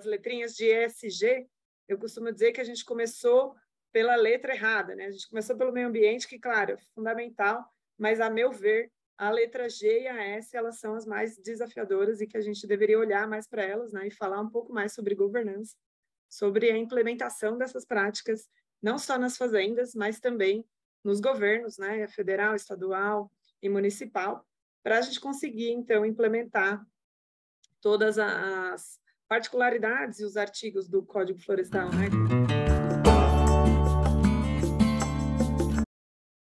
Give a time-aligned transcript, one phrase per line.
[0.00, 1.46] das letrinhas de ESG,
[1.86, 3.54] eu costumo dizer que a gente começou
[3.92, 5.06] pela letra errada, né?
[5.06, 7.64] A gente começou pelo meio ambiente, que, claro, é fundamental,
[7.98, 12.20] mas, a meu ver, a letra G e a S, elas são as mais desafiadoras
[12.20, 14.06] e que a gente deveria olhar mais para elas, né?
[14.06, 15.76] E falar um pouco mais sobre governança,
[16.28, 18.48] sobre a implementação dessas práticas,
[18.80, 20.64] não só nas fazendas, mas também
[21.04, 22.06] nos governos, né?
[22.08, 23.30] Federal, estadual
[23.60, 24.46] e municipal,
[24.82, 26.86] para a gente conseguir, então, implementar
[27.82, 28.99] todas as
[29.30, 32.08] particularidades e os artigos do Código Florestal, né?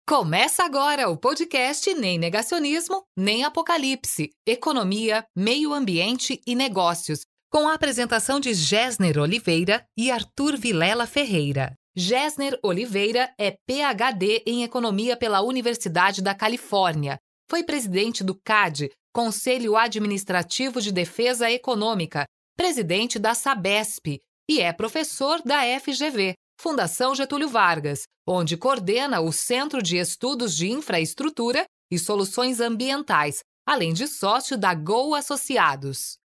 [0.07, 7.73] Começa agora o podcast Nem Negacionismo, Nem Apocalipse, Economia, Meio Ambiente e Negócios, com a
[7.73, 11.73] apresentação de Gessner Oliveira e Arthur Vilela Ferreira.
[11.93, 17.17] Gessner Oliveira é PhD em Economia pela Universidade da Califórnia.
[17.49, 22.25] Foi presidente do CAD, Conselho Administrativo de Defesa Econômica,
[22.61, 29.81] presidente da Sabesp e é professor da FGV, Fundação Getúlio Vargas, onde coordena o Centro
[29.81, 36.19] de Estudos de Infraestrutura e Soluções Ambientais, além de sócio da Go Associados.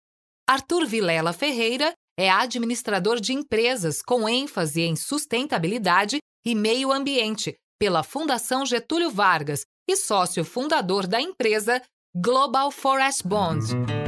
[0.48, 8.02] Arthur Vilela Ferreira é administrador de empresas com ênfase em sustentabilidade e meio ambiente pela
[8.02, 11.82] Fundação Getúlio Vargas e sócio fundador da empresa
[12.16, 14.01] Global Forest Bond.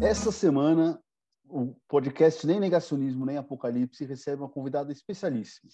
[0.00, 1.02] Essa semana,
[1.48, 5.72] o podcast Nem Negacionismo Nem Apocalipse recebe uma convidada especialíssima.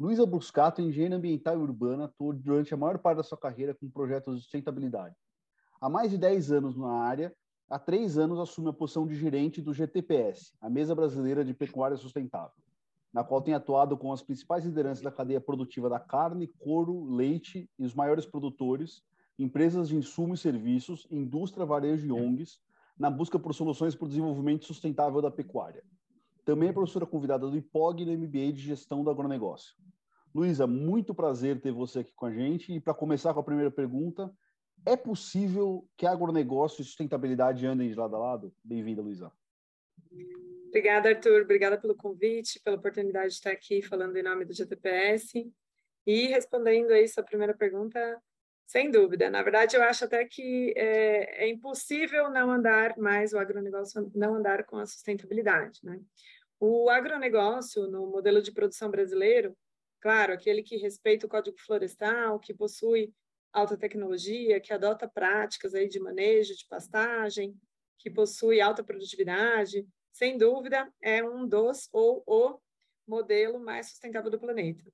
[0.00, 3.90] Luísa Bruscato, engenheira ambiental e urbana, atuou durante a maior parte da sua carreira com
[3.90, 5.14] projetos de sustentabilidade.
[5.78, 7.34] Há mais de 10 anos na área,
[7.68, 11.96] há três anos assume a posição de gerente do GTPS, a Mesa Brasileira de Pecuária
[11.98, 12.56] Sustentável,
[13.12, 17.68] na qual tem atuado com as principais lideranças da cadeia produtiva da carne, couro, leite
[17.78, 19.02] e os maiores produtores,
[19.38, 22.58] empresas de insumos e serviços, indústria, varejo e ONGs,
[22.98, 25.84] na busca por soluções para o desenvolvimento sustentável da pecuária.
[26.44, 29.74] Também é professora convidada do IPOG no MBA de Gestão do Agronegócio.
[30.34, 32.72] Luísa, muito prazer ter você aqui com a gente.
[32.72, 34.32] E para começar com a primeira pergunta,
[34.86, 38.54] é possível que agronegócio e sustentabilidade andem de lado a lado?
[38.64, 39.32] Bem-vinda, Luísa.
[40.68, 41.42] Obrigada, Arthur.
[41.42, 45.50] Obrigada pelo convite, pela oportunidade de estar aqui falando em nome do GTPS.
[46.06, 48.22] E respondendo aí sua primeira pergunta,
[48.68, 49.30] sem dúvida.
[49.30, 54.34] Na verdade, eu acho até que é, é, impossível não andar mais, o agronegócio não
[54.34, 55.80] andar com a sustentabilidade.
[55.82, 55.98] Né?
[56.60, 59.56] O agronegócio, no modelo de produção brasileiro,
[60.02, 63.10] claro, aquele que respeita o Código Florestal, que possui
[63.50, 67.58] alta tecnologia, que adota práticas aí de manejo de pastagem,
[67.96, 72.60] que possui alta produtividade, sem dúvida, é um dos ou o
[73.06, 74.84] modelo mais sustentável do planeta.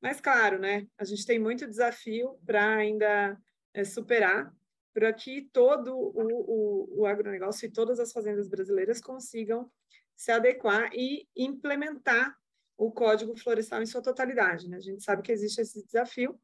[0.00, 3.38] Mas, claro, né, a gente tem muito desafio para ainda
[3.74, 4.54] é, superar
[4.92, 9.70] para que todo o, o, o agronegócio e todas as fazendas brasileiras consigam
[10.16, 12.36] se adequar e implementar
[12.76, 14.68] o Código Florestal em sua totalidade.
[14.68, 14.78] Né?
[14.78, 16.38] A gente sabe que existe esse desafio,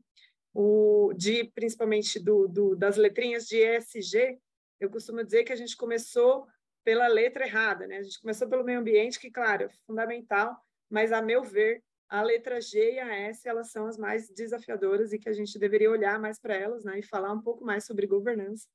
[0.55, 4.38] o, de principalmente do, do, das letrinhas de ESG.
[4.78, 6.47] Eu costumo dizer que a gente começou
[6.84, 7.99] pela letra errada, né?
[7.99, 10.56] A gente começou pelo meio ambiente, que, claro, é fundamental,
[10.88, 15.12] mas, a meu ver, a letra G e a S elas são as mais desafiadoras
[15.12, 17.84] e que a gente deveria olhar mais para elas né, e falar um pouco mais
[17.84, 18.69] sobre governança,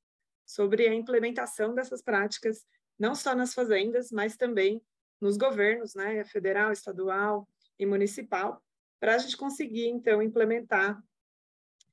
[0.45, 2.65] sobre a implementação dessas práticas,
[2.99, 4.81] não só nas fazendas, mas também
[5.19, 7.47] nos governos, né, federal, estadual
[7.79, 8.61] e municipal,
[8.99, 11.01] para a gente conseguir, então, implementar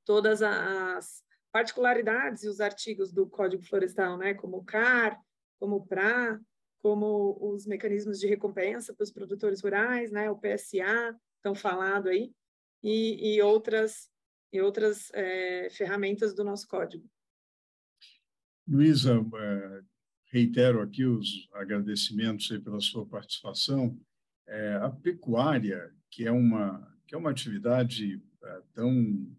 [0.05, 1.23] todas as
[1.53, 5.19] particularidades e os artigos do Código Florestal, né, como o CAR,
[5.59, 6.41] como o PRA,
[6.81, 12.33] como os mecanismos de recompensa para os produtores rurais, né, o PSA, tão falado aí,
[12.83, 14.11] e, e outras,
[14.53, 17.09] e outras é, ferramentas do nosso código.
[18.67, 19.83] Luísa, é,
[20.31, 23.99] reitero aqui os agradecimentos pela sua participação.
[24.47, 29.37] É, a pecuária, que é uma, que é uma atividade é, tão,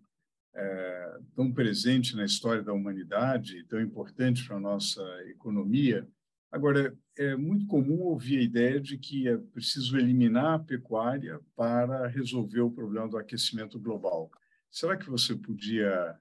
[0.54, 6.08] é, tão presente na história da humanidade, tão importante para a nossa economia,
[6.52, 12.07] Agora, é muito comum ouvir a ideia de que é preciso eliminar a pecuária para
[12.07, 14.31] resolver o problema do aquecimento global.
[14.72, 16.19] Será que você podia,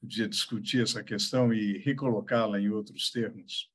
[0.00, 3.70] podia discutir essa questão e recolocá-la em outros termos?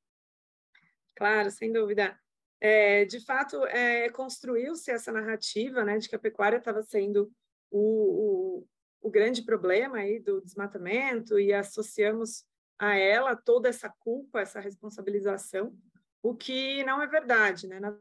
[1.16, 2.18] Claro, sem dúvida.
[2.60, 7.32] É, de fato, é, construiu-se essa narrativa né, de que a pecuária estava sendo
[7.70, 8.68] o, o,
[9.02, 12.46] o grande problema aí do desmatamento e associamos
[12.80, 15.76] a ela toda essa culpa, essa responsabilização,
[16.22, 17.80] o que não é verdade, né?
[17.80, 17.98] Na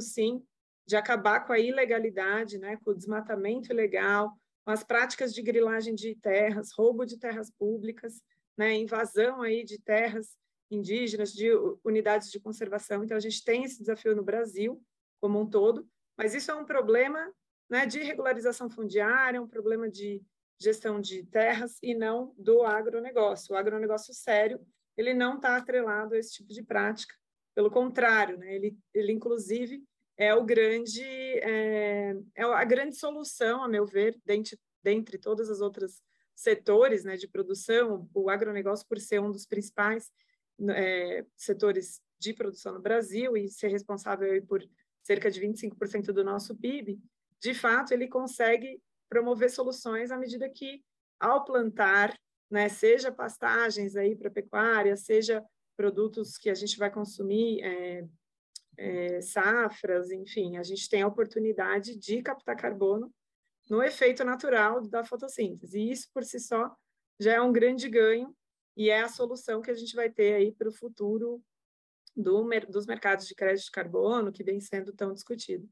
[0.00, 0.44] sim,
[0.86, 5.94] de acabar com a ilegalidade, né, com o desmatamento ilegal, com as práticas de grilagem
[5.94, 8.22] de terras, roubo de terras públicas,
[8.56, 10.36] né, invasão aí de terras
[10.70, 11.50] indígenas, de
[11.84, 13.02] unidades de conservação.
[13.02, 14.80] Então, a gente tem esse desafio no Brasil
[15.20, 17.32] como um todo, mas isso é um problema
[17.68, 20.22] né, de regularização fundiária, um problema de
[20.60, 23.54] gestão de terras e não do agronegócio.
[23.54, 24.60] O agronegócio sério,
[24.96, 27.14] ele não está atrelado a esse tipo de prática,
[27.54, 29.82] pelo contrário, né, ele, ele inclusive
[30.16, 35.60] é o grande é, é a grande solução, a meu ver, dentre, dentre todas as
[35.60, 36.02] outras
[36.34, 40.10] setores né, de produção, o agronegócio, por ser um dos principais
[40.70, 44.62] é, setores de produção no Brasil e ser responsável por
[45.02, 47.00] cerca de 25% do nosso PIB,
[47.40, 48.80] de fato, ele consegue
[49.10, 50.82] promover soluções à medida que,
[51.18, 52.16] ao plantar,
[52.50, 55.44] né, seja pastagens aí para pecuária, seja
[55.76, 58.08] produtos que a gente vai consumir é,
[58.78, 63.12] é, safras, enfim, a gente tem a oportunidade de captar carbono
[63.68, 65.78] no efeito natural da fotossíntese.
[65.78, 66.74] E isso, por si só,
[67.18, 68.34] já é um grande ganho
[68.76, 71.42] e é a solução que a gente vai ter aí para o futuro
[72.16, 75.68] do, dos mercados de crédito de carbono, que vem sendo tão discutido.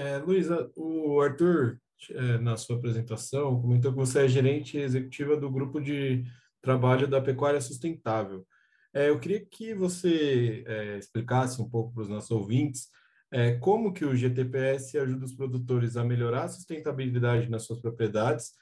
[0.00, 1.78] É, Luísa, o Arthur,
[2.10, 6.24] é, na sua apresentação, comentou que você é gerente executiva do grupo de
[6.62, 8.46] trabalho da pecuária sustentável.
[8.94, 12.88] É, eu queria que você é, explicasse um pouco para os nossos ouvintes
[13.30, 18.52] é, como que o GTPS ajuda os produtores a melhorar a sustentabilidade nas suas propriedades.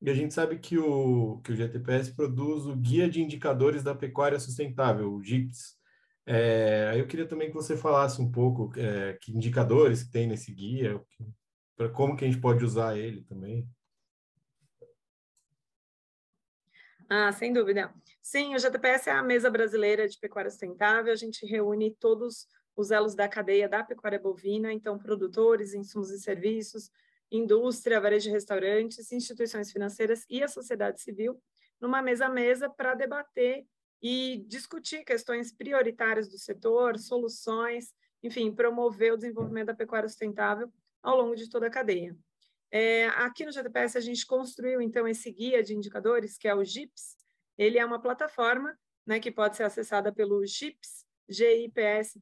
[0.00, 3.96] E a gente sabe que o, que o GTPS produz o Guia de Indicadores da
[3.96, 5.74] Pecuária Sustentável, o GIPS.
[6.26, 10.52] É, eu queria também que você falasse um pouco é, que indicadores que tem nesse
[10.52, 11.00] guia,
[11.76, 13.68] para como que a gente pode usar ele também.
[17.08, 17.92] Ah, sem dúvida.
[18.22, 21.12] Sim, o JPS é a mesa brasileira de pecuária sustentável.
[21.12, 26.18] A gente reúne todos os elos da cadeia da pecuária bovina, então produtores, insumos e
[26.18, 26.90] serviços,
[27.30, 31.40] indústria, varejo de restaurantes, instituições financeiras e a sociedade civil,
[31.80, 33.66] numa mesa a mesa para debater
[34.02, 37.92] e discutir questões prioritárias do setor, soluções,
[38.22, 42.16] enfim, promover o desenvolvimento da pecuária sustentável ao longo de toda a cadeia.
[42.70, 46.64] É, aqui no GTPS a gente construiu então esse guia de indicadores que é o
[46.64, 47.16] GIPS.
[47.56, 48.76] Ele é uma plataforma
[49.06, 52.14] né, que pode ser acessada pelo GIPS, gips.org.br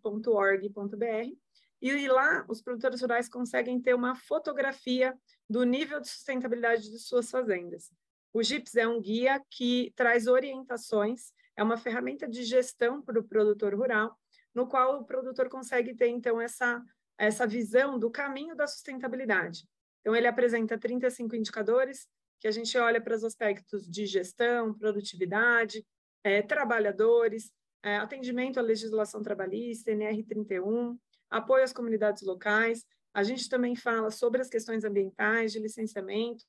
[1.81, 7.31] e lá os produtores rurais conseguem ter uma fotografia do nível de sustentabilidade de suas
[7.31, 7.91] fazendas.
[8.33, 13.25] O GIPS é um guia que traz orientações, é uma ferramenta de gestão para o
[13.25, 14.17] produtor rural,
[14.55, 16.83] no qual o produtor consegue ter então essa
[17.19, 19.65] essa visão do caminho da sustentabilidade.
[20.01, 22.09] Então, ele apresenta 35 indicadores
[22.41, 25.87] que a gente olha para os aspectos de gestão, produtividade,
[26.25, 27.53] é, trabalhadores,
[27.85, 30.99] é, atendimento à legislação trabalhista, NR31,
[31.31, 32.85] apoio às comunidades locais.
[33.15, 36.45] A gente também fala sobre as questões ambientais, de licenciamento,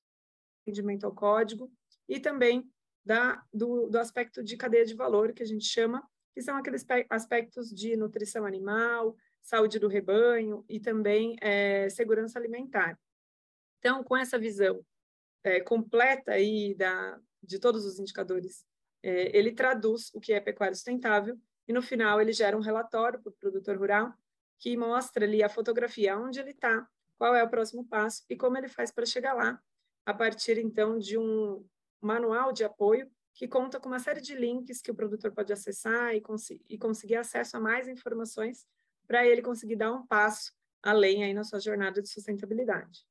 [0.64, 1.72] atendimento ao código,
[2.10, 2.68] e também
[3.06, 6.86] da, do, do aspecto de cadeia de valor, que a gente chama, que são aqueles
[7.10, 12.98] aspectos de nutrição animal, saúde do rebanho e também é, segurança alimentar.
[13.80, 14.84] Então, com essa visão
[15.44, 18.66] é, completa aí da, de todos os indicadores,
[19.04, 23.22] é, ele traduz o que é pecuária sustentável e, no final, ele gera um relatório
[23.22, 24.14] para o produtor rural
[24.58, 28.58] que mostra ali a fotografia onde ele está, qual é o próximo passo e como
[28.58, 29.62] ele faz para chegar lá,
[30.06, 31.66] a partir, então, de um
[32.06, 36.14] manual de apoio que conta com uma série de links que o produtor pode acessar
[36.14, 38.68] e, cons e conseguir acesso a mais informações
[39.08, 43.06] para ele conseguir dar um passo além aí na sua jornada de sustentabilidade.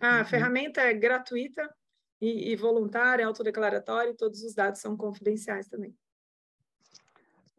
[0.00, 0.24] A uhum.
[0.24, 1.72] ferramenta é gratuita
[2.20, 5.96] e, e voluntária, autodeclaratória, e todos os dados são confidenciais também.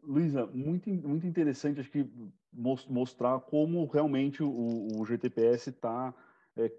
[0.02, 2.08] Luísa, muito, muito interessante, acho que
[2.52, 6.12] mostrar como realmente o, o GTPS está
[6.56, 6.70] é,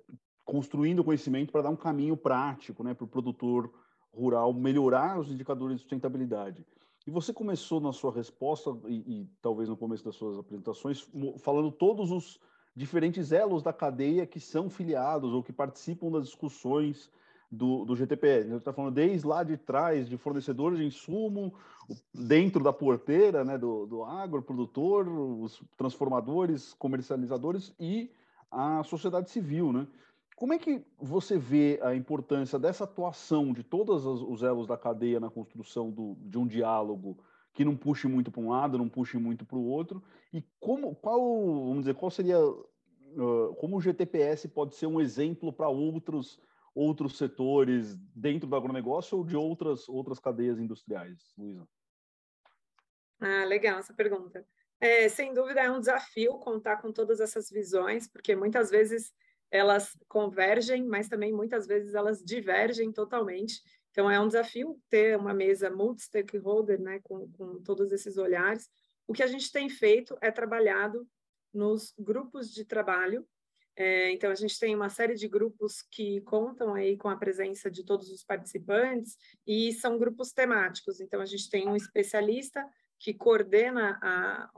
[0.46, 3.72] construindo conhecimento para dar um caminho prático né, para o produtor
[4.14, 6.66] rural melhorar os indicadores de sustentabilidade.
[7.06, 11.10] E você começou na sua resposta, e, e talvez no começo das suas apresentações,
[11.40, 12.40] falando todos os
[12.76, 17.12] diferentes elos da cadeia que são filiados ou que participam das discussões
[17.52, 18.48] do, do GTPS.
[18.48, 21.54] A gente está falando desde lá de trás, de fornecedores de insumo,
[22.14, 28.12] dentro da porteira né, do, do agroprodutor, os transformadores, comercializadores e
[28.50, 29.72] a sociedade civil.
[29.72, 29.88] Né?
[30.44, 35.18] Como é que você vê a importância dessa atuação de todos os elos da cadeia
[35.18, 37.18] na construção do, de um diálogo
[37.54, 40.94] que não puxe muito para um lado, não puxe muito para o outro, e como,
[40.96, 42.36] qual, vamos dizer, qual seria,
[43.58, 46.38] como o GTPS pode ser um exemplo para outros
[46.76, 51.66] outros setores dentro do agronegócio ou de outras outras cadeias industriais, Luísa?
[53.22, 54.46] Ah, legal essa pergunta.
[54.78, 59.14] É, sem dúvida é um desafio contar com todas essas visões, porque muitas vezes
[59.54, 63.62] elas convergem, mas também muitas vezes elas divergem totalmente.
[63.92, 68.68] Então, é um desafio ter uma mesa multi-stakeholder, né, com, com todos esses olhares.
[69.08, 71.08] O que a gente tem feito é trabalhado
[71.54, 73.28] nos grupos de trabalho.
[73.76, 77.70] É, então, a gente tem uma série de grupos que contam aí com a presença
[77.70, 81.00] de todos os participantes e são grupos temáticos.
[81.00, 82.68] Então, a gente tem um especialista
[83.00, 84.50] que coordena a,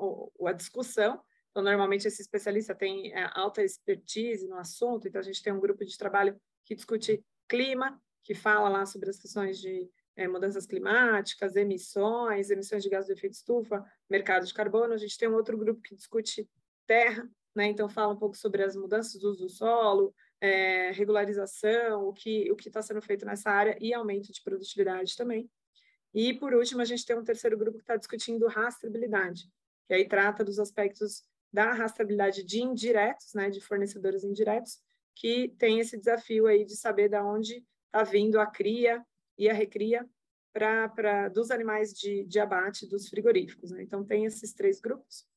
[0.47, 1.21] a discussão.
[1.55, 5.07] Então, normalmente, esse especialista tem é, alta expertise no assunto.
[5.07, 9.09] Então, a gente tem um grupo de trabalho que discute clima, que fala lá sobre
[9.09, 14.53] as questões de é, mudanças climáticas, emissões, emissões de gás do efeito estufa, mercado de
[14.53, 14.91] carbono.
[14.91, 16.45] A gente tem um outro grupo que discute
[16.85, 17.67] terra, né?
[17.67, 22.51] então fala um pouco sobre as mudanças do uso do solo, é, regularização, o que
[22.51, 25.49] o está sendo feito nessa área e aumento de produtividade também.
[26.13, 29.49] E, por último, a gente tem um terceiro grupo que está discutindo rastreabilidade,
[29.87, 34.79] que aí trata dos aspectos da rastreabilidade de indiretos, né, de fornecedores indiretos,
[35.15, 39.05] que tem esse desafio aí de saber de onde está vindo a cria
[39.37, 40.07] e a recria
[40.53, 43.71] pra, dos animais de, de abate dos frigoríficos.
[43.71, 43.83] Né?
[43.83, 45.27] Então, tem esses três grupos.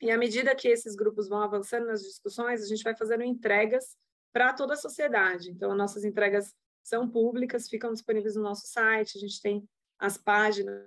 [0.00, 3.96] E à medida que esses grupos vão avançando nas discussões, a gente vai fazendo entregas
[4.32, 5.50] para toda a sociedade.
[5.50, 10.18] Então, as nossas entregas são públicas, ficam disponíveis no nosso site, a gente tem as
[10.18, 10.84] páginas,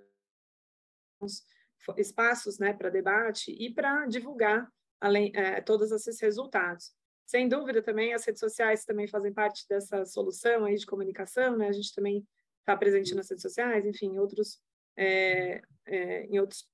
[1.98, 4.68] espaços né, para debate e para divulgar
[5.00, 6.92] além, é, todos esses resultados.
[7.26, 11.68] Sem dúvida também as redes sociais também fazem parte dessa solução aí de comunicação, né?
[11.68, 12.26] A gente também
[12.60, 14.62] está presente nas redes sociais, enfim, em outros,
[14.96, 16.68] é, é, em outros,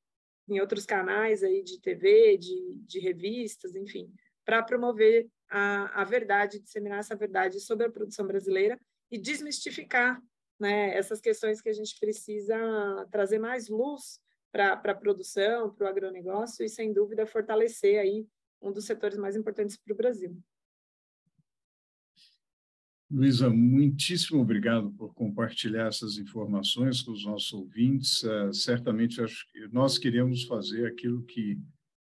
[0.48, 4.14] em outros canais aí de TV, de, de revistas, enfim,
[4.46, 8.80] para promover a, a verdade, disseminar essa verdade sobre a produção brasileira
[9.10, 10.22] e desmistificar
[10.60, 14.20] né, essas questões que a gente precisa trazer mais luz
[14.54, 18.28] para a produção, para o agronegócio e, sem dúvida, fortalecer aí
[18.62, 20.38] um dos setores mais importantes para o Brasil.
[23.10, 28.22] Luísa, muitíssimo obrigado por compartilhar essas informações com os nossos ouvintes.
[28.24, 31.60] Uh, certamente acho que nós queremos fazer aquilo que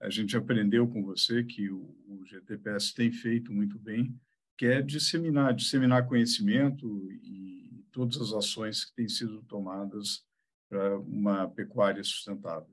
[0.01, 4.17] a gente aprendeu com você, que o, o GTPS tem feito muito bem,
[4.58, 10.24] que é disseminar, disseminar conhecimento e todas as ações que têm sido tomadas
[10.69, 12.69] para uma pecuária sustentável.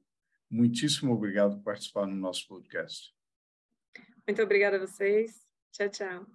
[0.51, 3.13] Muitíssimo obrigado por participar no nosso podcast.
[4.27, 5.47] Muito obrigada a vocês.
[5.73, 6.27] Tchau, tchau.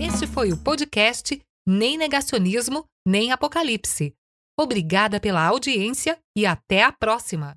[0.00, 4.14] Este foi o podcast Nem Negacionismo, Nem Apocalipse.
[4.58, 7.56] Obrigada pela audiência e até a próxima!